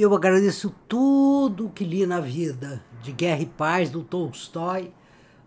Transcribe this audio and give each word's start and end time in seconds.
Eu 0.00 0.14
agradeço 0.14 0.72
tudo 0.86 1.66
o 1.66 1.70
que 1.70 1.82
li 1.82 2.06
na 2.06 2.20
vida, 2.20 2.80
de 3.02 3.10
Guerra 3.10 3.42
e 3.42 3.46
Paz, 3.46 3.90
do 3.90 4.04
Tolstói, 4.04 4.92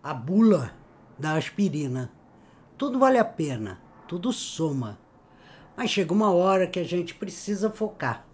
a 0.04 0.12
bula 0.12 0.74
da 1.18 1.36
aspirina. 1.36 2.12
Tudo 2.76 2.98
vale 2.98 3.16
a 3.16 3.24
pena, 3.24 3.80
tudo 4.06 4.30
soma. 4.30 4.98
Mas 5.74 5.88
chega 5.88 6.12
uma 6.12 6.30
hora 6.30 6.66
que 6.66 6.78
a 6.78 6.84
gente 6.84 7.14
precisa 7.14 7.70
focar. 7.70 8.26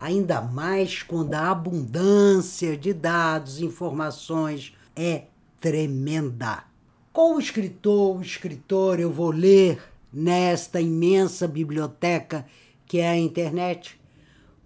Ainda 0.00 0.40
mais 0.40 1.04
quando 1.04 1.34
a 1.34 1.48
abundância 1.48 2.76
de 2.76 2.92
dados, 2.92 3.60
informações 3.60 4.76
é 4.96 5.26
tremenda. 5.60 6.64
Qual 7.12 7.38
escritor 7.38 8.16
ou 8.16 8.20
escritor 8.20 8.98
eu 8.98 9.12
vou 9.12 9.30
ler 9.30 9.80
nesta 10.12 10.80
imensa 10.80 11.46
biblioteca 11.46 12.44
que 12.84 12.98
é 12.98 13.10
a 13.10 13.16
internet? 13.16 13.96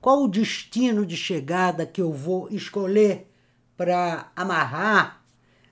Qual 0.00 0.24
o 0.24 0.28
destino 0.28 1.04
de 1.04 1.14
chegada 1.14 1.84
que 1.84 2.00
eu 2.00 2.10
vou 2.10 2.48
escolher 2.50 3.30
para 3.76 4.32
amarrar 4.34 5.22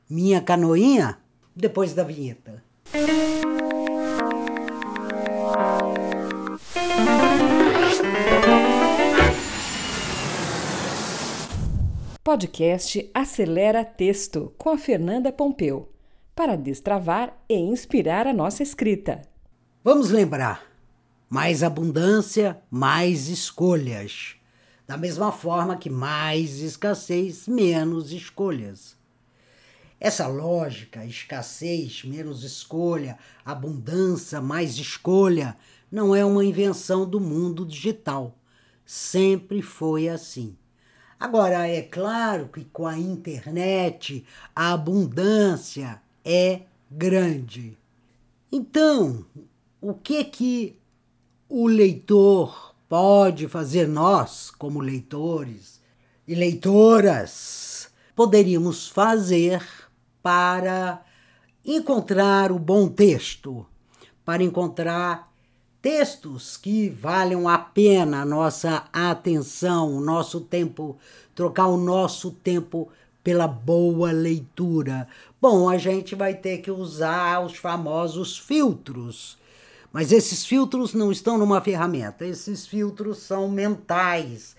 minha 0.09 0.39
canoinha 0.43 1.19
depois 1.57 1.95
da 1.95 2.05
vinheta? 2.05 2.62
Podcast 12.23 13.10
Acelera 13.15 13.83
Texto 13.83 14.52
com 14.59 14.69
a 14.69 14.77
Fernanda 14.77 15.33
Pompeu 15.33 15.91
para 16.37 16.55
destravar 16.55 17.35
e 17.49 17.55
inspirar 17.55 18.27
a 18.27 18.35
nossa 18.35 18.63
escrita. 18.63 19.23
Vamos 19.83 20.10
lembrar: 20.10 20.68
mais 21.28 21.62
abundância, 21.62 22.60
mais 22.70 23.28
escolhas. 23.28 24.34
Da 24.87 24.96
mesma 24.96 25.30
forma 25.30 25.77
que 25.77 25.91
mais 25.91 26.60
escassez, 26.60 27.46
menos 27.46 28.10
escolhas. 28.10 28.96
Essa 30.01 30.26
lógica, 30.26 31.04
escassez, 31.04 32.04
menos 32.04 32.45
escolha, 32.45 33.18
abundância, 33.45 34.40
mais 34.40 34.76
escolha, 34.79 35.57
não 35.90 36.15
é 36.15 36.24
uma 36.24 36.45
invenção 36.45 37.09
do 37.09 37.20
mundo 37.20 37.66
digital. 37.66 38.38
Sempre 38.87 39.60
foi 39.60 40.09
assim. 40.09 40.57
Agora, 41.18 41.66
é 41.66 41.82
claro 41.82 42.48
que 42.48 42.65
com 42.65 42.87
a 42.87 42.96
internet 42.96 44.24
a 44.54 44.73
abundância 44.73 46.01
é 46.24 46.63
grande. 46.88 47.76
Então, 48.52 49.26
o 49.80 49.92
que 49.92 50.24
que 50.24 50.79
o 51.49 51.66
leitor 51.66 52.74
pode 52.88 53.49
fazer 53.49 53.88
nós, 53.88 54.51
como 54.51 54.80
leitores 54.80 55.80
e 56.27 56.35
leitoras, 56.35 57.88
poderíamos 58.15 58.88
fazer 58.88 59.66
para 60.23 61.02
encontrar 61.65 62.52
o 62.52 62.59
bom 62.59 62.87
texto, 62.87 63.66
para 64.25 64.43
encontrar 64.43 65.32
textos 65.81 66.56
que 66.56 66.91
valham 66.91 67.49
a 67.49 67.56
pena 67.56 68.22
a 68.22 68.26
nossa 68.26 68.84
atenção, 68.93 69.97
o 69.97 70.00
nosso 70.00 70.43
tempo, 70.43 70.99
trocar 71.34 71.69
o 71.69 71.78
nosso 71.78 72.31
tempo 72.31 72.91
pela 73.25 73.49
boa 73.49 74.12
leitura. 74.12 75.09
Bom, 75.41 75.69
a 75.69 75.78
gente 75.78 76.15
vai 76.15 76.34
ter 76.34 76.59
que 76.59 76.71
usar 76.71 77.41
os 77.41 77.56
famosos 77.56 78.37
filtros. 78.37 79.38
Mas 79.93 80.12
esses 80.12 80.44
filtros 80.44 80.94
não 80.94 81.11
estão 81.11 81.39
numa 81.39 81.61
ferramenta, 81.61 82.27
esses 82.27 82.67
filtros 82.67 83.19
são 83.19 83.49
mentais. 83.49 84.55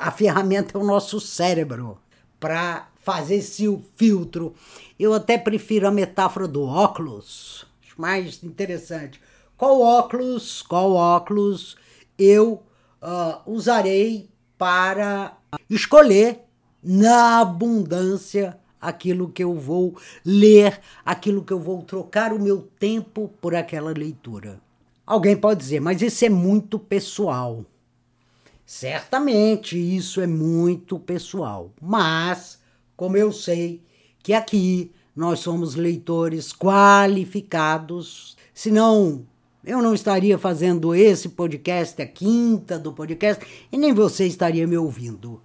A 0.00 0.10
ferramenta 0.10 0.78
é 0.78 0.80
o 0.80 0.86
nosso 0.86 1.20
cérebro 1.20 1.98
para 2.38 2.88
fazer 3.02 3.36
esse 3.36 3.66
filtro. 3.96 4.54
Eu 4.98 5.12
até 5.12 5.36
prefiro 5.36 5.88
a 5.88 5.90
metáfora 5.90 6.46
do 6.46 6.62
óculos, 6.62 7.66
mais 7.96 8.42
interessante 8.42 9.20
qual 9.60 9.78
óculos, 9.82 10.62
qual 10.62 10.92
óculos 10.92 11.76
eu 12.18 12.62
uh, 13.02 13.42
usarei 13.44 14.30
para 14.56 15.36
escolher 15.68 16.40
na 16.82 17.40
abundância 17.40 18.58
aquilo 18.80 19.28
que 19.28 19.44
eu 19.44 19.54
vou 19.54 19.96
ler, 20.24 20.80
aquilo 21.04 21.44
que 21.44 21.52
eu 21.52 21.60
vou 21.60 21.82
trocar 21.82 22.32
o 22.32 22.40
meu 22.40 22.68
tempo 22.78 23.30
por 23.40 23.54
aquela 23.54 23.92
leitura. 23.92 24.60
Alguém 25.06 25.36
pode 25.36 25.60
dizer, 25.60 25.80
mas 25.80 26.00
isso 26.02 26.24
é 26.24 26.28
muito 26.28 26.78
pessoal. 26.78 27.64
Certamente 28.64 29.76
isso 29.76 30.20
é 30.20 30.26
muito 30.26 30.98
pessoal, 30.98 31.72
mas 31.80 32.60
como 32.96 33.16
eu 33.16 33.32
sei 33.32 33.82
que 34.22 34.32
aqui 34.32 34.92
nós 35.16 35.40
somos 35.40 35.74
leitores 35.74 36.52
qualificados, 36.52 38.36
se 38.54 38.70
não 38.70 39.26
eu 39.64 39.82
não 39.82 39.92
estaria 39.92 40.38
fazendo 40.38 40.94
esse 40.94 41.28
podcast, 41.28 42.00
a 42.00 42.06
quinta 42.06 42.78
do 42.78 42.92
podcast, 42.92 43.44
e 43.70 43.76
nem 43.76 43.92
você 43.92 44.26
estaria 44.26 44.66
me 44.66 44.76
ouvindo. 44.76 45.42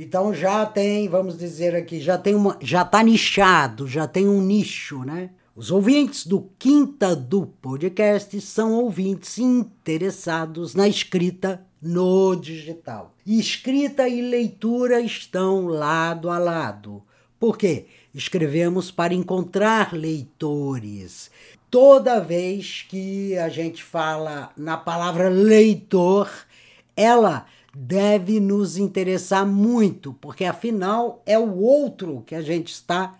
Então 0.00 0.32
já 0.32 0.64
tem, 0.64 1.08
vamos 1.08 1.36
dizer 1.36 1.74
aqui, 1.74 2.00
já 2.00 2.16
tem 2.16 2.32
uma, 2.32 2.56
já 2.62 2.82
está 2.82 3.02
nichado, 3.02 3.88
já 3.88 4.06
tem 4.06 4.28
um 4.28 4.40
nicho, 4.40 5.00
né? 5.00 5.30
Os 5.56 5.72
ouvintes 5.72 6.24
do 6.24 6.48
Quinta 6.56 7.16
do 7.16 7.46
Podcast 7.46 8.40
são 8.40 8.74
ouvintes 8.74 9.38
interessados 9.38 10.76
na 10.76 10.86
escrita 10.86 11.66
no 11.82 12.36
digital. 12.36 13.12
Escrita 13.26 14.08
e 14.08 14.22
leitura 14.22 15.00
estão 15.00 15.66
lado 15.66 16.30
a 16.30 16.38
lado. 16.38 17.02
Por 17.36 17.58
quê? 17.58 17.86
Escrevemos 18.14 18.92
para 18.92 19.12
encontrar 19.12 19.92
leitores 19.92 21.28
toda 21.68 22.20
vez 22.20 22.86
que 22.88 23.36
a 23.36 23.48
gente 23.48 23.82
fala 23.82 24.50
na 24.56 24.76
palavra 24.76 25.28
leitor, 25.28 26.30
ela 26.96 27.46
deve 27.80 28.40
nos 28.40 28.76
interessar 28.76 29.46
muito, 29.46 30.12
porque 30.14 30.44
afinal 30.44 31.22
é 31.24 31.38
o 31.38 31.58
outro 31.58 32.24
que 32.26 32.34
a 32.34 32.42
gente 32.42 32.72
está 32.72 33.14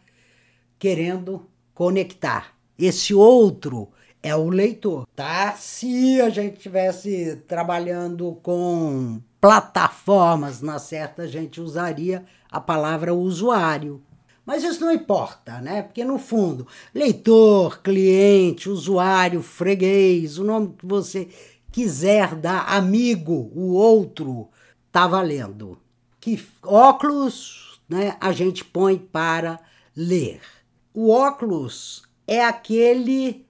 querendo 0.80 1.46
conectar. 1.72 2.56
Esse 2.76 3.14
outro 3.14 3.88
é 4.20 4.34
o 4.34 4.48
leitor, 4.48 5.06
tá? 5.14 5.52
Se 5.52 6.20
a 6.20 6.28
gente 6.28 6.58
tivesse 6.58 7.36
trabalhando 7.46 8.36
com 8.42 9.20
plataformas 9.40 10.60
na 10.60 10.80
certa, 10.80 11.22
a 11.22 11.28
gente 11.28 11.60
usaria 11.60 12.24
a 12.50 12.60
palavra 12.60 13.14
usuário. 13.14 14.02
Mas 14.44 14.64
isso 14.64 14.80
não 14.80 14.92
importa, 14.92 15.60
né? 15.60 15.82
Porque 15.82 16.04
no 16.04 16.18
fundo, 16.18 16.66
leitor, 16.92 17.80
cliente, 17.80 18.68
usuário, 18.68 19.40
freguês, 19.40 20.36
o 20.36 20.42
nome 20.42 20.74
que 20.76 20.84
você 20.86 21.28
quiser 21.78 22.34
dar, 22.34 22.64
amigo, 22.74 23.52
o 23.54 23.72
outro, 23.72 24.48
tá 24.90 25.06
valendo. 25.06 25.78
Que 26.18 26.44
óculos, 26.60 27.80
né, 27.88 28.16
a 28.20 28.32
gente 28.32 28.64
põe 28.64 28.98
para 28.98 29.60
ler. 29.96 30.40
O 30.92 31.08
óculos 31.08 32.02
é 32.26 32.44
aquele 32.44 33.46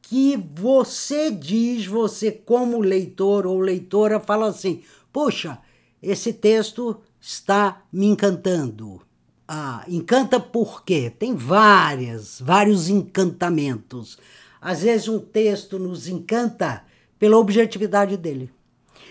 que 0.00 0.38
você 0.54 1.30
diz, 1.30 1.84
você 1.84 2.32
como 2.32 2.80
leitor 2.80 3.46
ou 3.46 3.60
leitora 3.60 4.18
fala 4.20 4.48
assim: 4.48 4.82
"Poxa, 5.12 5.58
esse 6.02 6.32
texto 6.32 6.98
está 7.20 7.82
me 7.92 8.06
encantando". 8.06 9.02
Ah, 9.46 9.84
encanta 9.86 10.40
por 10.40 10.82
quê? 10.82 11.10
Tem 11.10 11.34
várias, 11.34 12.40
vários 12.40 12.88
encantamentos. 12.88 14.16
Às 14.62 14.80
vezes 14.80 15.08
um 15.08 15.18
texto 15.18 15.78
nos 15.78 16.08
encanta 16.08 16.85
pela 17.18 17.36
objetividade 17.36 18.16
dele. 18.16 18.50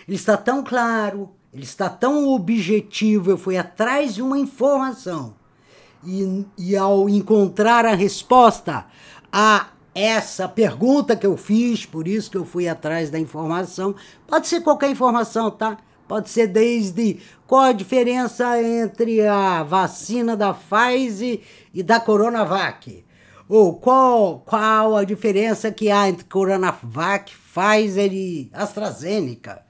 Ele 0.07 0.15
está 0.15 0.37
tão 0.37 0.63
claro, 0.63 1.31
ele 1.53 1.63
está 1.63 1.89
tão 1.89 2.27
objetivo, 2.29 3.31
eu 3.31 3.37
fui 3.37 3.57
atrás 3.57 4.15
de 4.15 4.21
uma 4.21 4.37
informação. 4.37 5.35
E, 6.03 6.45
e 6.57 6.75
ao 6.75 7.09
encontrar 7.09 7.85
a 7.85 7.95
resposta 7.95 8.85
a 9.31 9.69
essa 9.95 10.47
pergunta 10.47 11.15
que 11.15 11.25
eu 11.25 11.37
fiz, 11.37 11.85
por 11.85 12.07
isso 12.07 12.29
que 12.29 12.37
eu 12.37 12.43
fui 12.43 12.67
atrás 12.67 13.09
da 13.09 13.17
informação, 13.17 13.95
pode 14.27 14.47
ser 14.47 14.61
qualquer 14.61 14.89
informação, 14.89 15.49
tá? 15.49 15.77
Pode 16.05 16.29
ser 16.29 16.47
desde 16.47 17.19
qual 17.47 17.63
a 17.63 17.71
diferença 17.71 18.61
entre 18.61 19.25
a 19.25 19.63
vacina 19.63 20.35
da 20.35 20.53
Pfizer 20.53 21.39
e 21.73 21.81
da 21.81 21.99
Coronavac? 21.99 23.04
Ou 23.47 23.75
qual, 23.75 24.39
qual 24.39 24.95
a 24.97 25.03
diferença 25.03 25.71
que 25.71 25.91
há 25.91 26.09
entre 26.09 26.25
Coronavac, 26.25 27.31
Pfizer 27.31 28.11
e 28.11 28.49
AstraZeneca? 28.51 29.63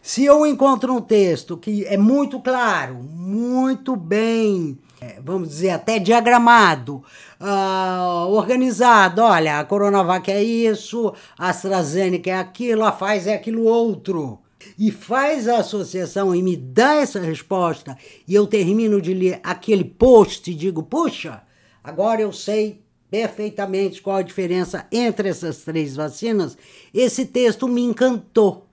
Se 0.00 0.24
eu 0.24 0.46
encontro 0.46 0.94
um 0.94 1.00
texto 1.00 1.56
que 1.56 1.84
é 1.84 1.96
muito 1.96 2.40
claro, 2.40 2.94
muito 2.94 3.94
bem, 3.94 4.78
é, 5.00 5.20
vamos 5.22 5.50
dizer, 5.50 5.70
até 5.70 5.98
diagramado, 5.98 7.04
uh, 7.40 8.28
organizado, 8.30 9.22
olha, 9.22 9.60
a 9.60 9.64
Coronavac 9.64 10.30
é 10.30 10.42
isso, 10.42 11.14
a 11.38 11.50
AstraZeneca 11.50 12.30
é 12.30 12.34
aquilo, 12.34 12.82
a 12.82 12.90
Pfizer 12.90 13.34
é 13.34 13.36
aquilo 13.36 13.64
outro 13.64 14.40
e 14.78 14.90
faz 14.90 15.48
a 15.48 15.58
associação 15.58 16.34
e 16.34 16.42
me 16.42 16.56
dá 16.56 16.94
essa 16.94 17.20
resposta, 17.20 17.96
e 18.26 18.34
eu 18.34 18.46
termino 18.46 19.00
de 19.00 19.12
ler 19.12 19.40
aquele 19.42 19.84
post 19.84 20.50
e 20.50 20.54
digo, 20.54 20.82
puxa, 20.82 21.42
agora 21.82 22.20
eu 22.20 22.32
sei 22.32 22.82
perfeitamente 23.12 24.00
qual 24.00 24.16
a 24.16 24.22
diferença 24.22 24.86
entre 24.90 25.28
essas 25.28 25.58
três 25.58 25.94
vacinas, 25.94 26.56
esse 26.94 27.26
texto 27.26 27.68
me 27.68 27.82
encantou. 27.82 28.66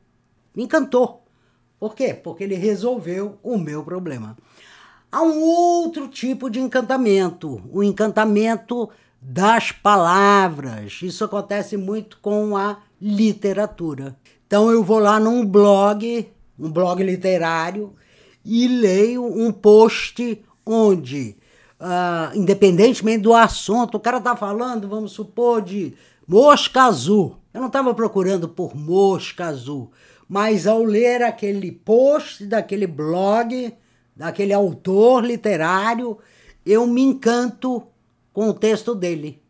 Me 0.56 0.63
encantou. 0.63 1.25
Por 1.77 1.94
quê? 1.94 2.13
Porque 2.13 2.45
ele 2.45 2.56
resolveu 2.56 3.38
o 3.44 3.57
meu 3.57 3.83
problema. 3.83 4.38
Há 5.12 5.21
um 5.24 5.41
outro 5.41 6.07
tipo 6.07 6.50
de 6.50 6.57
encantamento, 6.57 7.62
o 7.69 7.83
encantamento 7.83 8.89
das 9.21 9.74
palavras. 9.74 11.01
Isso 11.03 11.25
acontece 11.25 11.75
muito 11.75 12.18
com 12.21 12.56
a 12.56 12.77
literatura. 13.01 14.15
Então 14.47 14.71
eu 14.71 14.81
vou 14.81 15.00
lá 15.00 15.19
num 15.19 15.45
blog, 15.45 16.31
um 16.57 16.71
blog 16.71 17.03
literário, 17.03 17.94
e 18.45 18.69
leio 18.69 19.25
um 19.25 19.51
post 19.51 20.41
onde, 20.65 21.36
uh, 21.79 22.35
independentemente 22.35 23.23
do 23.23 23.33
assunto, 23.33 23.95
o 23.95 23.99
cara 23.99 24.17
está 24.17 24.35
falando, 24.35 24.87
vamos 24.87 25.13
supor, 25.13 25.61
de 25.61 25.93
mosca 26.27 26.83
azul. 26.83 27.37
Eu 27.53 27.61
não 27.61 27.67
estava 27.67 27.93
procurando 27.93 28.47
por 28.47 28.75
mosca 28.75 29.47
azul, 29.47 29.91
mas 30.27 30.67
ao 30.67 30.83
ler 30.83 31.23
aquele 31.23 31.71
post 31.71 32.45
daquele 32.45 32.85
blog, 32.85 33.73
daquele 34.15 34.53
autor 34.53 35.25
literário, 35.25 36.17
eu 36.65 36.85
me 36.85 37.01
encanto 37.01 37.83
com 38.31 38.49
o 38.49 38.53
texto 38.53 38.93
dele. 38.93 39.41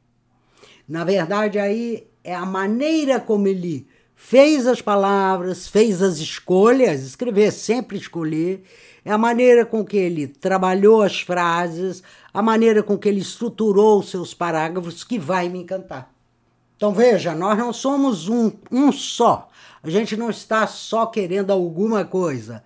Na 0.88 1.04
verdade, 1.04 1.60
aí 1.60 2.08
é 2.24 2.34
a 2.34 2.46
maneira 2.46 3.20
como 3.20 3.48
ele 3.48 3.88
fez 4.22 4.68
as 4.68 4.82
palavras, 4.82 5.66
fez 5.66 6.02
as 6.02 6.18
escolhas, 6.18 7.04
escrever 7.04 7.52
sempre 7.52 7.98
escolher, 7.98 8.64
é 9.04 9.12
a 9.14 9.18
maneira 9.18 9.66
com 9.66 9.84
que 9.84 9.96
ele 9.96 10.28
trabalhou 10.28 11.02
as 11.02 11.22
frases, 11.22 12.04
a 12.34 12.42
maneira 12.42 12.84
com 12.84 12.98
que 12.98 13.08
ele 13.08 13.22
estruturou 13.22 13.98
os 13.98 14.10
seus 14.10 14.34
parágrafos 14.34 15.06
que 15.06 15.18
vai 15.18 15.48
me 15.48 15.60
encantar. 15.60 16.12
Então 16.76 16.92
veja, 16.92 17.34
nós 17.34 17.58
não 17.58 17.72
somos 17.72 18.28
um, 18.28 18.52
um 18.70 18.92
só. 18.92 19.48
A 19.82 19.90
gente 19.90 20.18
não 20.18 20.30
está 20.30 20.68
só 20.68 21.06
querendo 21.06 21.52
alguma 21.52 22.04
coisa. 22.04 22.62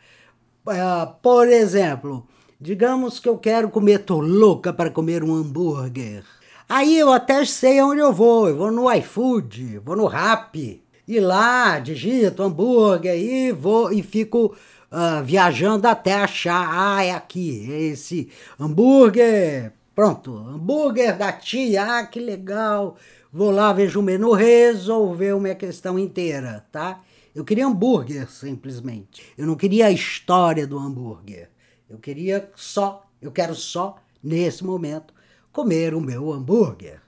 Uh, 0.68 1.14
por 1.22 1.48
exemplo, 1.48 2.28
digamos 2.60 3.20
que 3.20 3.30
eu 3.30 3.38
quero 3.38 3.70
comer, 3.70 4.00
tô 4.00 4.20
louca 4.20 4.74
para 4.74 4.90
comer 4.90 5.24
um 5.24 5.36
hambúrguer. 5.36 6.26
Aí 6.68 6.98
eu 6.98 7.14
até 7.14 7.46
sei 7.46 7.80
onde 7.82 8.02
eu 8.02 8.12
vou. 8.12 8.50
Eu 8.50 8.58
vou 8.58 8.72
no 8.72 8.92
iFood, 8.92 9.80
vou 9.86 9.96
no 9.96 10.08
Rappi 10.08 10.83
e 11.08 11.20
lá 11.20 11.80
digito 11.80 12.44
hambúrguer 12.44 13.16
e 13.16 13.52
vou 13.52 13.92
e 13.92 14.02
fico 14.02 14.56
uh, 14.92 15.24
viajando 15.24 15.88
até 15.88 16.14
achar, 16.14 16.68
ah, 16.70 17.04
é 17.04 17.12
aqui, 17.12 17.68
é 17.72 17.82
esse 17.82 18.30
hambúrguer, 18.60 19.74
pronto, 19.96 20.36
hambúrguer 20.36 21.18
da 21.18 21.32
tia, 21.32 22.00
ah, 22.00 22.06
que 22.06 22.20
legal. 22.20 22.98
Vou 23.32 23.50
lá, 23.50 23.74
vejo 23.74 24.00
o 24.00 24.04
menu, 24.04 24.32
resolveu 24.32 25.40
minha 25.40 25.56
questão 25.56 25.98
inteira, 25.98 26.66
tá? 26.72 27.02
Eu 27.34 27.44
queria 27.44 27.66
hambúrguer, 27.66 28.30
simplesmente. 28.30 29.24
Eu 29.36 29.48
não 29.48 29.56
queria 29.56 29.88
a 29.88 29.92
história 29.92 30.68
do 30.68 30.78
hambúrguer. 30.78 31.50
Eu 31.90 31.98
queria 31.98 32.52
só, 32.56 33.08
eu 33.20 33.32
quero 33.32 33.56
só, 33.56 33.96
nesse 34.24 34.64
momento, 34.64 35.14
comer 35.52 35.96
o 35.96 36.02
meu 36.02 36.32
hambúrguer. 36.32 37.03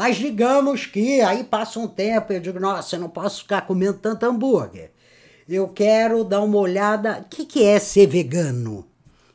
Mas 0.00 0.16
digamos 0.16 0.86
que 0.86 1.20
aí 1.20 1.44
passa 1.44 1.78
um 1.78 1.86
tempo 1.86 2.32
e 2.32 2.36
eu 2.36 2.40
digo, 2.40 2.58
nossa, 2.58 2.96
eu 2.96 3.00
não 3.00 3.10
posso 3.10 3.42
ficar 3.42 3.66
comendo 3.66 3.98
tanto 3.98 4.24
hambúrguer. 4.24 4.92
Eu 5.46 5.68
quero 5.68 6.24
dar 6.24 6.40
uma 6.40 6.56
olhada. 6.56 7.18
O 7.18 7.24
que, 7.28 7.44
que 7.44 7.62
é 7.62 7.78
ser 7.78 8.06
vegano? 8.06 8.86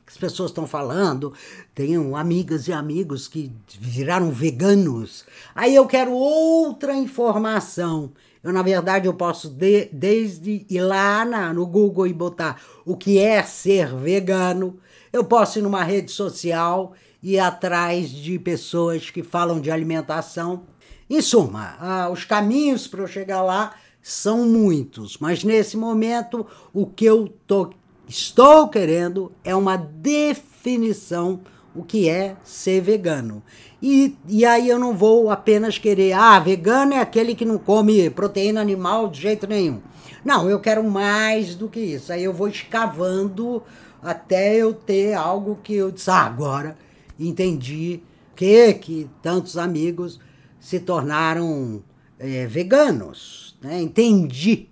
As 0.07 0.17
pessoas 0.17 0.49
estão 0.49 0.65
falando, 0.65 1.35
tenho 1.75 2.15
amigas 2.15 2.67
e 2.67 2.73
amigos 2.73 3.27
que 3.27 3.51
viraram 3.79 4.31
veganos. 4.31 5.23
Aí 5.53 5.75
eu 5.75 5.85
quero 5.85 6.11
outra 6.11 6.95
informação. 6.95 8.11
Eu, 8.43 8.51
na 8.51 8.63
verdade, 8.63 9.05
eu 9.05 9.13
posso 9.13 9.51
de, 9.51 9.87
desde 9.91 10.65
ir 10.67 10.81
lá 10.81 11.23
na, 11.23 11.53
no 11.53 11.67
Google 11.67 12.07
e 12.07 12.13
botar 12.13 12.59
o 12.83 12.97
que 12.97 13.19
é 13.19 13.43
ser 13.43 13.95
vegano. 13.95 14.79
Eu 15.15 15.23
posso 15.23 15.59
ir 15.59 15.61
numa 15.61 15.81
rede 15.81 16.11
social 16.11 16.91
ir 17.23 17.39
atrás 17.39 18.09
de 18.09 18.37
pessoas 18.37 19.09
que 19.09 19.23
falam 19.23 19.61
de 19.61 19.71
alimentação. 19.71 20.63
Em 21.09 21.21
suma, 21.21 21.77
ah, 21.79 22.09
os 22.11 22.25
caminhos 22.25 22.85
para 22.85 22.99
eu 22.99 23.07
chegar 23.07 23.41
lá 23.41 23.75
são 24.01 24.45
muitos, 24.45 25.17
mas 25.17 25.41
nesse 25.41 25.77
momento 25.77 26.45
o 26.73 26.85
que 26.85 27.05
eu 27.05 27.33
tô, 27.47 27.69
estou 28.05 28.67
querendo 28.67 29.31
é 29.41 29.55
uma 29.55 29.77
definição 29.77 31.39
o 31.73 31.81
que 31.81 32.09
é 32.09 32.35
ser 32.43 32.81
vegano. 32.81 33.41
E, 33.81 34.17
e 34.27 34.43
aí 34.43 34.67
eu 34.67 34.77
não 34.77 34.93
vou 34.93 35.29
apenas 35.29 35.77
querer, 35.77 36.11
ah, 36.11 36.41
vegano 36.41 36.93
é 36.93 36.99
aquele 36.99 37.35
que 37.35 37.45
não 37.45 37.57
come 37.57 38.09
proteína 38.09 38.59
animal 38.59 39.07
de 39.07 39.21
jeito 39.21 39.47
nenhum. 39.47 39.79
Não, 40.25 40.49
eu 40.49 40.59
quero 40.59 40.83
mais 40.83 41.53
do 41.53 41.69
que 41.69 41.79
isso. 41.79 42.11
Aí 42.11 42.23
eu 42.23 42.33
vou 42.33 42.47
escavando 42.47 43.61
até 44.01 44.55
eu 44.55 44.73
ter 44.73 45.13
algo 45.13 45.59
que 45.63 45.75
eu 45.75 45.91
disse, 45.91 46.09
ah, 46.09 46.25
agora 46.25 46.75
entendi 47.19 48.01
que, 48.35 48.73
que 48.73 49.09
tantos 49.21 49.55
amigos 49.55 50.19
se 50.59 50.79
tornaram 50.79 51.83
é, 52.17 52.47
veganos. 52.47 53.55
Né? 53.61 53.81
Entendi. 53.81 54.67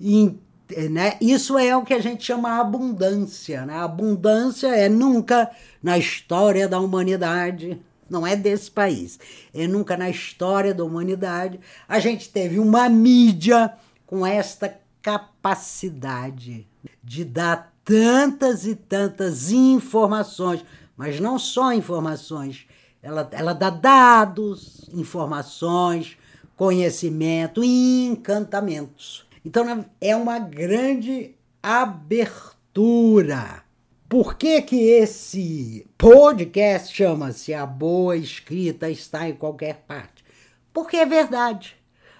Né? 0.00 1.16
Isso 1.20 1.58
é 1.58 1.76
o 1.76 1.82
que 1.84 1.94
a 1.94 2.00
gente 2.00 2.24
chama 2.24 2.60
abundância. 2.60 3.66
Né? 3.66 3.74
Abundância 3.76 4.68
é 4.68 4.88
nunca 4.88 5.50
na 5.82 5.98
história 5.98 6.68
da 6.68 6.78
humanidade, 6.78 7.82
não 8.08 8.24
é 8.24 8.36
desse 8.36 8.70
país, 8.70 9.18
é 9.52 9.66
nunca 9.66 9.96
na 9.96 10.08
história 10.08 10.72
da 10.72 10.84
humanidade 10.84 11.58
a 11.88 11.98
gente 11.98 12.28
teve 12.28 12.60
uma 12.60 12.88
mídia 12.88 13.72
com 14.06 14.26
esta 14.26 14.78
capacidade 15.02 16.66
de 17.02 17.24
dar 17.24 17.72
tantas 17.84 18.66
e 18.66 18.74
tantas 18.74 19.50
informações 19.50 20.64
mas 20.96 21.20
não 21.20 21.38
só 21.38 21.72
informações. 21.72 22.66
Ela, 23.02 23.28
ela 23.30 23.52
dá 23.52 23.70
dados, 23.70 24.88
informações, 24.92 26.16
conhecimento 26.56 27.62
e 27.62 28.06
encantamentos. 28.06 29.26
Então 29.44 29.84
é 30.00 30.16
uma 30.16 30.38
grande 30.38 31.34
abertura. 31.62 33.62
Por 34.08 34.36
que, 34.36 34.62
que 34.62 34.76
esse 34.76 35.86
podcast 35.98 36.94
chama-se 36.94 37.52
A 37.52 37.66
Boa 37.66 38.16
Escrita 38.16 38.88
está 38.88 39.28
em 39.28 39.34
qualquer 39.34 39.84
parte? 39.86 40.24
Porque 40.72 40.96
é 40.96 41.04
verdade. 41.04 41.76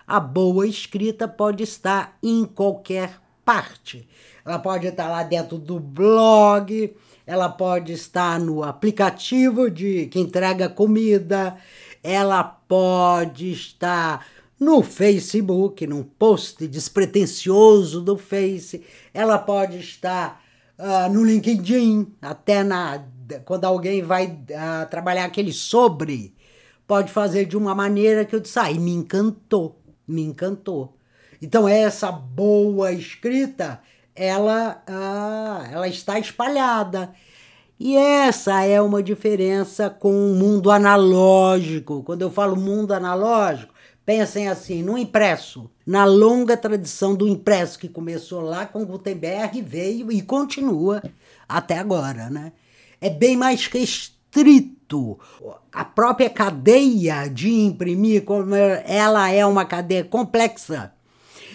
A 0.07 0.21
boa 0.21 0.67
escrita 0.67 1.27
pode 1.27 1.65
estar 1.65 2.17
em 2.23 2.45
qualquer 2.45 3.21
parte. 3.45 4.09
Ela 4.45 4.59
pode 4.59 4.87
estar 4.87 5.09
lá 5.09 5.23
dentro 5.23 5.59
do 5.59 5.81
blog, 5.81 6.95
ela 7.27 7.49
pode 7.49 7.93
estar 7.93 8.39
no 8.39 8.63
aplicativo 8.63 9.69
de 9.69 10.07
que 10.07 10.21
entrega 10.21 10.69
comida, 10.69 11.57
ela 12.03 12.45
pode 12.45 13.51
estar 13.51 14.25
no 14.59 14.83
Facebook, 14.83 15.87
num 15.87 16.03
post 16.03 16.67
despretensioso 16.67 18.01
do 18.01 18.17
Face, 18.17 18.85
ela 19.13 19.39
pode 19.39 19.79
estar 19.79 20.43
uh, 20.79 21.13
no 21.13 21.25
LinkedIn, 21.25 22.15
até 22.23 22.63
na 22.63 23.05
quando 23.45 23.65
alguém 23.65 24.03
vai 24.03 24.27
uh, 24.27 24.89
trabalhar 24.89 25.25
aquele 25.25 25.53
sobre, 25.53 26.33
pode 26.87 27.11
fazer 27.11 27.45
de 27.45 27.57
uma 27.57 27.75
maneira 27.75 28.25
que 28.25 28.37
eu 28.37 28.41
disse, 28.41 28.57
ah, 28.57 28.71
me 28.71 28.93
encantou, 28.93 29.81
me 30.07 30.23
encantou. 30.23 30.97
Então 31.41 31.69
essa 31.69 32.11
boa 32.11 32.93
escrita 32.93 33.81
ela, 34.17 34.83
ah, 34.87 35.69
ela 35.71 35.87
está 35.87 36.19
espalhada. 36.19 37.13
E 37.79 37.95
essa 37.95 38.65
é 38.65 38.81
uma 38.81 39.03
diferença 39.03 39.91
com 39.91 40.33
o 40.33 40.35
mundo 40.35 40.71
analógico. 40.71 42.03
Quando 42.03 42.23
eu 42.23 42.31
falo 42.31 42.57
mundo 42.57 42.95
analógico, 42.95 43.75
pensem 44.05 44.49
assim, 44.49 44.83
no 44.83 44.97
impresso, 44.97 45.71
na 45.87 46.07
longa 46.07 46.57
tradição 46.57 47.15
do 47.15 47.29
impresso 47.29 47.79
que 47.79 47.89
começou 47.89 48.41
lá 48.41 48.65
com 48.65 48.87
Gutenberg, 48.87 49.61
veio 49.61 50.11
e 50.11 50.23
continua 50.23 51.03
até 51.47 51.79
agora, 51.79 52.31
né? 52.31 52.53
É 52.99 53.11
bem 53.11 53.37
mais 53.37 53.67
restrito. 54.43 55.19
A 55.73 55.85
própria 55.85 56.31
cadeia 56.31 57.29
de 57.29 57.51
imprimir, 57.53 58.25
como 58.25 58.55
ela 58.55 59.31
é 59.31 59.45
uma 59.45 59.65
cadeia 59.65 60.05
complexa, 60.05 60.93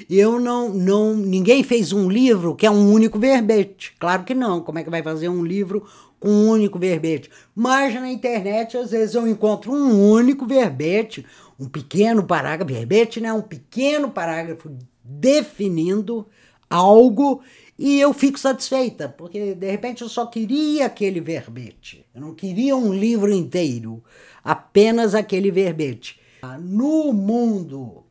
eu 0.10 0.40
não, 0.40 0.70
não, 0.70 1.16
ninguém 1.16 1.64
fez 1.64 1.94
um 1.94 2.10
livro 2.10 2.56
que 2.56 2.66
é 2.66 2.72
um 2.72 2.92
único 2.92 3.20
verbete. 3.20 3.94
Claro 4.00 4.24
que 4.24 4.34
não. 4.34 4.62
Como 4.62 4.80
é 4.80 4.84
que 4.84 4.90
vai 4.90 5.04
fazer 5.04 5.30
um 5.30 5.44
livro 5.44 5.86
com 6.20 6.30
um 6.30 6.50
único 6.50 6.80
verbete? 6.80 7.30
Mas 7.56 7.94
na 7.94 8.12
internet, 8.12 8.78
às 8.78 8.92
vezes, 8.92 9.16
eu 9.16 9.28
encontro 9.28 9.72
um 9.72 10.12
único 10.12 10.46
verbete, 10.46 11.26
um 11.60 11.68
pequeno 11.68 12.24
parágrafo, 12.24 12.74
verbete, 12.74 13.22
né? 13.22 13.32
Um 13.32 13.42
pequeno 13.42 14.10
parágrafo 14.10 14.72
definindo 15.04 16.28
algo 16.70 17.42
e 17.84 18.00
eu 18.00 18.14
fico 18.14 18.38
satisfeita, 18.38 19.10
porque 19.10 19.56
de 19.56 19.72
repente 19.72 20.04
eu 20.04 20.08
só 20.08 20.28
queria 20.28 20.86
aquele 20.86 21.20
verbete. 21.20 22.06
Eu 22.14 22.22
não 22.22 22.36
queria 22.36 22.76
um 22.76 22.94
livro 22.94 23.34
inteiro, 23.34 24.04
apenas 24.44 25.16
aquele 25.16 25.50
verbete. 25.50 26.20
No 26.60 27.12
mundo 27.12 28.04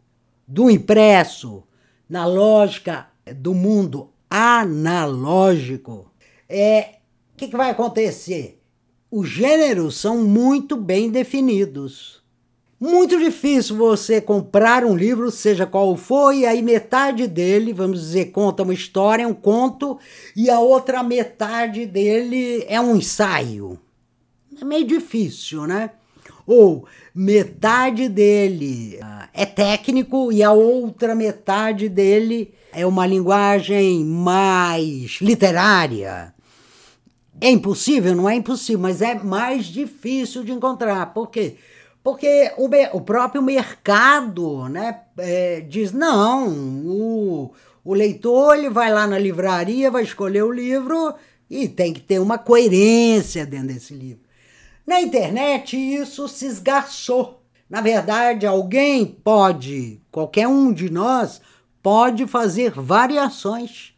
do 0.44 0.68
impresso, 0.68 1.62
na 2.08 2.26
lógica 2.26 3.06
do 3.36 3.54
mundo 3.54 4.10
analógico, 4.28 6.10
é 6.48 6.96
o 7.32 7.36
que, 7.36 7.46
que 7.46 7.56
vai 7.56 7.70
acontecer? 7.70 8.60
Os 9.08 9.28
gêneros 9.28 9.96
são 9.96 10.24
muito 10.24 10.76
bem 10.76 11.08
definidos. 11.12 12.19
Muito 12.80 13.18
difícil 13.18 13.76
você 13.76 14.22
comprar 14.22 14.86
um 14.86 14.96
livro, 14.96 15.30
seja 15.30 15.66
qual 15.66 15.94
for, 15.98 16.32
e 16.32 16.46
aí 16.46 16.62
metade 16.62 17.26
dele, 17.26 17.74
vamos 17.74 18.00
dizer, 18.00 18.30
conta 18.30 18.62
uma 18.62 18.72
história, 18.72 19.28
um 19.28 19.34
conto, 19.34 19.98
e 20.34 20.48
a 20.48 20.58
outra 20.60 21.02
metade 21.02 21.84
dele 21.84 22.64
é 22.66 22.80
um 22.80 22.96
ensaio. 22.96 23.78
É 24.58 24.64
meio 24.64 24.86
difícil, 24.86 25.66
né? 25.66 25.90
Ou 26.46 26.86
metade 27.14 28.08
dele 28.08 28.98
uh, 29.02 29.28
é 29.34 29.44
técnico 29.44 30.32
e 30.32 30.42
a 30.42 30.52
outra 30.52 31.14
metade 31.14 31.86
dele 31.86 32.54
é 32.72 32.86
uma 32.86 33.06
linguagem 33.06 34.02
mais 34.06 35.18
literária. 35.20 36.32
É 37.38 37.50
impossível? 37.50 38.16
Não 38.16 38.26
é 38.26 38.36
impossível, 38.36 38.80
mas 38.80 39.02
é 39.02 39.14
mais 39.14 39.66
difícil 39.66 40.42
de 40.42 40.52
encontrar. 40.52 41.12
Por 41.12 41.28
quê? 41.28 41.56
Porque 41.58 41.69
o, 42.56 42.96
o 42.96 43.00
próprio 43.00 43.42
mercado 43.42 44.68
né, 44.68 45.00
é, 45.18 45.60
diz: 45.60 45.92
não, 45.92 46.48
o, 46.48 47.52
o 47.84 47.94
leitor 47.94 48.56
ele 48.56 48.70
vai 48.70 48.92
lá 48.92 49.06
na 49.06 49.18
livraria, 49.18 49.90
vai 49.90 50.02
escolher 50.02 50.42
o 50.42 50.52
livro 50.52 51.14
e 51.48 51.68
tem 51.68 51.92
que 51.92 52.00
ter 52.00 52.18
uma 52.18 52.38
coerência 52.38 53.44
dentro 53.44 53.68
desse 53.68 53.94
livro. 53.94 54.22
Na 54.86 55.00
internet, 55.00 55.76
isso 55.76 56.26
se 56.26 56.46
esgarçou. 56.46 57.42
Na 57.68 57.80
verdade, 57.80 58.46
alguém 58.46 59.06
pode, 59.06 60.00
qualquer 60.10 60.48
um 60.48 60.72
de 60.72 60.90
nós, 60.90 61.40
pode 61.82 62.26
fazer 62.26 62.72
variações 62.72 63.94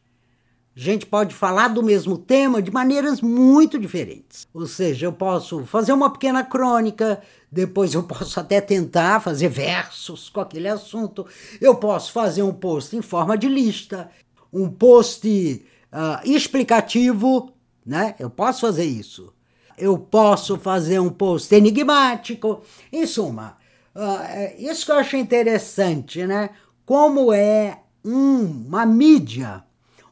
a 0.75 0.81
gente 0.81 1.05
pode 1.05 1.35
falar 1.35 1.69
do 1.69 1.83
mesmo 1.83 2.17
tema 2.17 2.63
de 2.63 2.71
maneiras 2.71 3.21
muito 3.21 3.79
diferentes. 3.79 4.49
Ou 4.55 4.67
seja, 4.67 5.07
eu 5.07 5.13
posso 5.13 5.67
fazer 5.67 5.93
uma 5.93 6.11
pequena 6.11 6.43
crônica, 6.43 7.21
depois 7.51 7.93
eu 7.93 8.03
posso 8.05 8.41
até 8.41 8.61
tentar 8.61 9.21
fazer 9.21 9.49
versos 9.49 10.31
com 10.31 10.41
aquele 10.41 10.69
assunto, 10.69 11.27
eu 11.61 11.75
posso 11.75 12.11
fazer 12.13 12.43
um 12.43 12.55
post 12.55 12.97
em 12.97 13.03
forma 13.03 13.37
de 13.37 13.49
lista, 13.49 14.11
um 14.51 14.71
post 14.71 15.63
uh, 15.93 16.27
explicativo, 16.29 17.53
né? 17.85 18.15
Eu 18.19 18.31
posso 18.31 18.63
fazer 18.63 18.85
isso. 18.85 19.33
Eu 19.77 19.99
posso 19.99 20.57
fazer 20.57 20.99
um 21.01 21.11
post 21.11 21.55
enigmático. 21.55 22.63
Em 22.91 23.07
suma, 23.07 23.59
uh, 23.95 24.55
isso 24.59 24.87
que 24.87 24.93
eu 24.93 24.97
achei 24.97 25.21
interessante, 25.21 26.27
né? 26.27 26.51
Como 26.87 27.31
é 27.31 27.79
um, 28.05 28.45
uma 28.67 28.87
mídia 28.87 29.65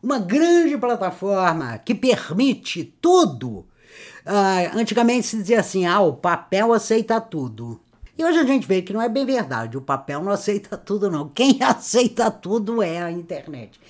uma 0.02 0.18
grande 0.18 0.76
plataforma 0.78 1.78
que 1.78 1.94
permite 1.94 2.84
tudo. 3.00 3.66
Uh, 4.24 4.76
antigamente 4.78 5.26
se 5.26 5.36
dizia 5.36 5.60
assim: 5.60 5.86
ah, 5.86 6.00
o 6.00 6.14
papel 6.14 6.72
aceita 6.72 7.20
tudo. 7.20 7.80
E 8.16 8.24
hoje 8.24 8.38
a 8.38 8.44
gente 8.44 8.66
vê 8.66 8.82
que 8.82 8.92
não 8.92 9.00
é 9.00 9.08
bem 9.08 9.24
verdade, 9.24 9.78
o 9.78 9.80
papel 9.80 10.22
não 10.22 10.30
aceita 10.30 10.76
tudo, 10.76 11.10
não. 11.10 11.28
Quem 11.28 11.58
aceita 11.64 12.30
tudo 12.30 12.82
é 12.82 13.00
a 13.00 13.10
internet. 13.10 13.80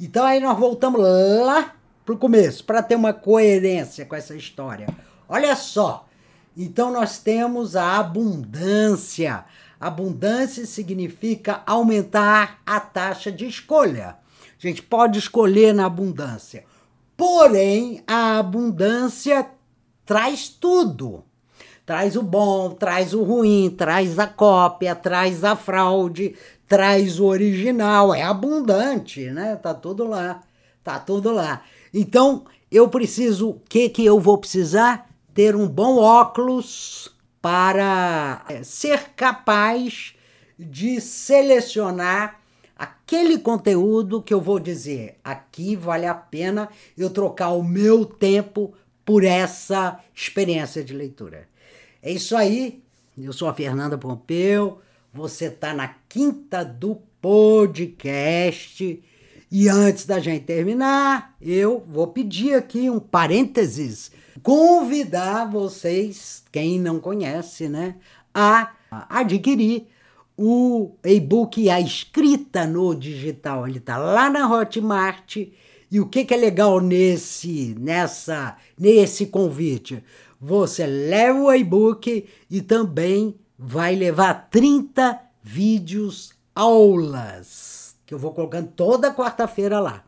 Então 0.00 0.24
aí 0.24 0.40
nós 0.40 0.58
voltamos 0.58 1.00
lá 1.00 1.74
para 2.04 2.14
o 2.14 2.18
começo, 2.18 2.64
para 2.64 2.82
ter 2.82 2.94
uma 2.94 3.12
coerência 3.12 4.06
com 4.06 4.14
essa 4.14 4.34
história. 4.34 4.86
Olha 5.28 5.54
só, 5.54 6.08
então 6.56 6.92
nós 6.92 7.18
temos 7.18 7.76
a 7.76 7.98
abundância. 7.98 9.44
Abundância 9.78 10.66
significa 10.66 11.62
aumentar 11.66 12.60
a 12.66 12.80
taxa 12.80 13.30
de 13.30 13.46
escolha. 13.46 14.19
A 14.62 14.66
gente 14.66 14.82
pode 14.82 15.18
escolher 15.18 15.72
na 15.72 15.86
abundância. 15.86 16.64
Porém, 17.16 18.02
a 18.06 18.38
abundância 18.38 19.46
traz 20.04 20.50
tudo. 20.50 21.24
Traz 21.86 22.14
o 22.14 22.22
bom, 22.22 22.70
traz 22.70 23.14
o 23.14 23.22
ruim, 23.22 23.74
traz 23.76 24.18
a 24.18 24.26
cópia, 24.26 24.94
traz 24.94 25.44
a 25.44 25.56
fraude, 25.56 26.36
traz 26.68 27.18
o 27.18 27.24
original. 27.24 28.14
É 28.14 28.22
abundante, 28.22 29.30
né? 29.30 29.56
Tá 29.56 29.72
tudo 29.72 30.06
lá. 30.06 30.42
Tá 30.84 30.98
tudo 30.98 31.32
lá. 31.32 31.62
Então, 31.92 32.44
eu 32.70 32.88
preciso, 32.88 33.50
o 33.50 33.60
que 33.68 33.88
que 33.88 34.04
eu 34.04 34.20
vou 34.20 34.36
precisar? 34.36 35.08
Ter 35.32 35.56
um 35.56 35.66
bom 35.66 35.96
óculos 35.96 37.10
para 37.40 38.44
é, 38.48 38.62
ser 38.62 39.10
capaz 39.16 40.14
de 40.58 41.00
selecionar 41.00 42.39
aquele 42.80 43.36
conteúdo 43.36 44.22
que 44.22 44.32
eu 44.32 44.40
vou 44.40 44.58
dizer, 44.58 45.18
aqui 45.22 45.76
vale 45.76 46.06
a 46.06 46.14
pena 46.14 46.70
eu 46.96 47.10
trocar 47.10 47.50
o 47.50 47.62
meu 47.62 48.06
tempo 48.06 48.72
por 49.04 49.22
essa 49.22 50.00
experiência 50.14 50.82
de 50.82 50.94
leitura. 50.94 51.46
É 52.02 52.10
isso 52.10 52.34
aí. 52.34 52.82
Eu 53.18 53.34
sou 53.34 53.48
a 53.48 53.54
Fernanda 53.54 53.98
Pompeu. 53.98 54.80
Você 55.12 55.46
está 55.46 55.74
na 55.74 55.88
quinta 56.08 56.64
do 56.64 56.96
podcast. 57.20 59.02
E 59.52 59.68
antes 59.68 60.06
da 60.06 60.18
gente 60.18 60.46
terminar, 60.46 61.36
eu 61.38 61.84
vou 61.86 62.06
pedir 62.06 62.54
aqui 62.54 62.88
um 62.88 62.98
parênteses, 62.98 64.10
convidar 64.42 65.44
vocês, 65.44 66.44
quem 66.50 66.80
não 66.80 66.98
conhece, 66.98 67.68
né, 67.68 67.96
a 68.32 68.72
adquirir 68.90 69.86
o 70.42 70.96
e-book 71.04 71.68
a 71.68 71.78
escrita 71.78 72.66
no 72.66 72.94
digital. 72.94 73.68
Ele 73.68 73.76
está 73.76 73.98
lá 73.98 74.30
na 74.30 74.50
Hotmart. 74.50 75.36
E 75.90 76.00
o 76.00 76.06
que, 76.06 76.24
que 76.24 76.32
é 76.32 76.36
legal 76.38 76.80
nesse, 76.80 77.74
nessa, 77.78 78.56
nesse 78.78 79.26
convite? 79.26 80.02
Você 80.40 80.86
leva 80.86 81.38
o 81.38 81.52
e-book 81.52 82.26
e 82.50 82.62
também 82.62 83.34
vai 83.58 83.94
levar 83.94 84.48
30 84.48 85.20
vídeos 85.42 86.32
aulas, 86.54 87.96
que 88.06 88.14
eu 88.14 88.18
vou 88.18 88.32
colocando 88.32 88.68
toda 88.68 89.12
quarta-feira 89.12 89.78
lá. 89.78 90.04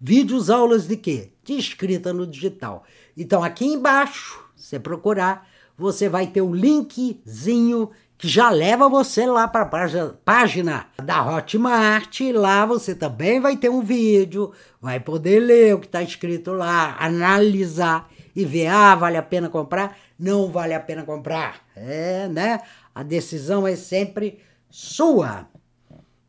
Vídeos 0.00 0.48
aulas 0.48 0.86
de 0.86 0.96
quê? 0.96 1.32
De 1.44 1.52
escrita 1.52 2.14
no 2.14 2.26
digital. 2.26 2.84
Então 3.14 3.44
aqui 3.44 3.66
embaixo, 3.66 4.42
você 4.56 4.80
procurar, 4.80 5.46
você 5.76 6.08
vai 6.08 6.26
ter 6.26 6.40
o 6.40 6.54
linkzinho 6.54 7.90
que 8.18 8.28
já 8.28 8.48
leva 8.50 8.88
você 8.88 9.26
lá 9.26 9.46
para 9.46 9.62
a 9.62 10.14
página 10.24 10.86
da 11.02 11.36
Hotmart. 11.36 12.20
Lá 12.32 12.64
você 12.64 12.94
também 12.94 13.40
vai 13.40 13.56
ter 13.56 13.68
um 13.68 13.82
vídeo, 13.82 14.52
vai 14.80 14.98
poder 14.98 15.40
ler 15.40 15.74
o 15.74 15.80
que 15.80 15.86
está 15.86 16.02
escrito 16.02 16.52
lá, 16.52 16.96
analisar 16.98 18.10
e 18.34 18.44
ver, 18.44 18.68
ah, 18.68 18.94
vale 18.94 19.16
a 19.16 19.22
pena 19.22 19.48
comprar, 19.48 19.96
não 20.18 20.50
vale 20.50 20.74
a 20.74 20.80
pena 20.80 21.02
comprar. 21.02 21.62
É, 21.74 22.28
né? 22.28 22.60
A 22.94 23.02
decisão 23.02 23.66
é 23.66 23.76
sempre 23.76 24.38
sua. 24.70 25.46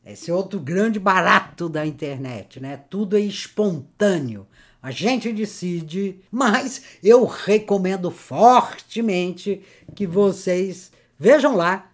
Esse 0.06 0.32
é 0.32 0.34
outro 0.34 0.60
grande 0.60 1.00
barato 1.00 1.68
da 1.68 1.86
internet, 1.86 2.62
né? 2.62 2.78
Tudo 2.90 3.18
é 3.18 3.20
espontâneo. 3.20 4.48
A 4.82 4.92
gente 4.92 5.34
decide, 5.34 6.22
mas 6.32 6.82
eu 7.04 7.26
recomendo 7.26 8.10
fortemente 8.10 9.62
que 9.94 10.08
vocês 10.08 10.94
Vejam 11.20 11.56
lá 11.56 11.92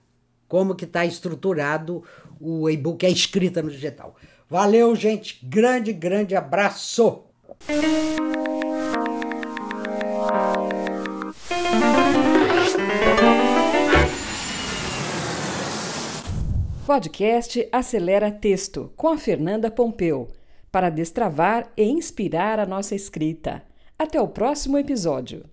como 0.47 0.75
que 0.75 0.85
está 0.85 1.05
estruturado 1.05 2.03
o 2.39 2.69
e-book, 2.69 3.05
a 3.05 3.09
escrita 3.09 3.61
no 3.61 3.71
digital. 3.71 4.15
Valeu, 4.49 4.95
gente. 4.95 5.39
Grande, 5.45 5.93
grande 5.93 6.35
abraço. 6.35 7.23
Podcast 16.85 17.67
Acelera 17.71 18.29
Texto 18.29 18.91
com 18.97 19.07
a 19.07 19.17
Fernanda 19.17 19.71
Pompeu 19.71 20.27
para 20.69 20.89
destravar 20.89 21.71
e 21.77 21.83
inspirar 21.83 22.59
a 22.59 22.65
nossa 22.65 22.93
escrita. 22.93 23.63
Até 23.97 24.19
o 24.19 24.27
próximo 24.27 24.77
episódio. 24.77 25.45